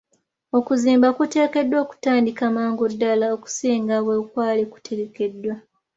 Okuzimba 0.57 1.07
kuteekeddwa 1.17 1.77
okutandika 1.85 2.43
mangu 2.55 2.85
ddaala 2.93 3.25
okusinga 3.35 3.95
bwe 4.05 4.17
kwali 4.31 4.63
kutegekeddwa. 4.71 5.55